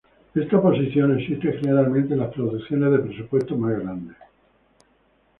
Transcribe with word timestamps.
Esta 0.33 0.59
posición 0.59 1.15
existe 1.19 1.59
generalmente 1.59 2.15
en 2.15 2.21
las 2.21 2.33
producciones 2.33 2.91
de 2.91 2.97
presupuesto 3.03 3.55
más 3.55 3.77
grandes. 3.79 4.17